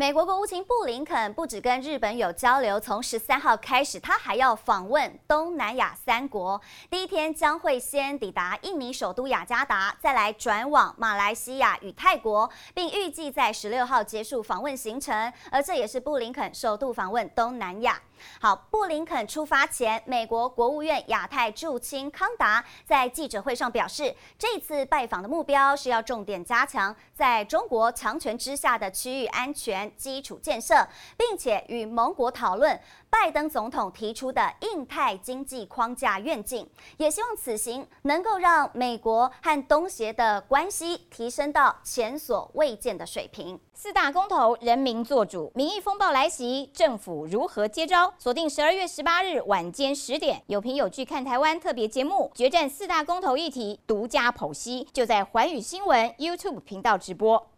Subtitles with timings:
[0.00, 6.58] 美国国务卿布林肯不止跟日本有交流，从十三号开始，他还要访问东南亚三国。
[6.88, 15.30] 第一天将会先抵达印尼首都雅加达，再来转往马来西亚与泰国，并预计在十六号结束访问行程。
[15.50, 18.00] 而这也是布林肯首度访问东南亚。
[18.40, 30.86] 好，布林肯出发前，美国国务院亚太驻青康达在记者会上表示，这次拜访的目标是要重点加强在中国强权之下的区域安全基础建设，
[31.16, 43.58] 并且与盟国讨论拜登总统提出的印太经济框架愿景，也希望此行能够让美国和东协的关系提升到前所未见的水平。
[43.72, 48.12] 四大公投，人民做主，民意风暴来袭，政府如何接招？
[48.18, 57.50] 锁定十二月十八日晚间十点，有凭有据看台湾特别节目，决战四大公投议题，独家剖析，就在环宇新闻 YouTube 频道直播。